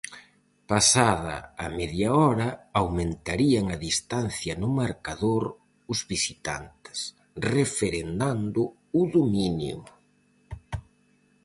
Pasada 0.71 1.35
a 1.65 1.67
media 1.79 2.09
hora 2.23 2.49
aumentarían 2.81 3.65
a 3.75 3.77
distancia 3.87 4.53
no 4.61 4.69
marcador 4.81 5.43
os 5.91 5.99
visitantes 6.11 6.97
referendando 7.57 8.61
o 8.99 9.01
dominio. 9.15 9.77